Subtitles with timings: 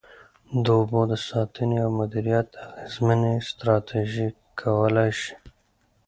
[0.63, 4.29] د اوبو د ساتنې او مدیریت اغیزمنې ستراتیژۍ
[4.61, 5.33] کولای شي.